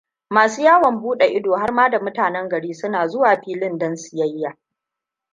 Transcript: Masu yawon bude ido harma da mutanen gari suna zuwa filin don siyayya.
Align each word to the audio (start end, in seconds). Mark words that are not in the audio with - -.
Masu 0.29 0.61
yawon 0.61 0.99
bude 1.01 1.25
ido 1.25 1.55
harma 1.55 1.89
da 1.89 1.99
mutanen 1.99 2.49
gari 2.49 2.73
suna 2.73 3.07
zuwa 3.07 3.41
filin 3.41 3.77
don 3.77 3.95
siyayya. 3.95 4.57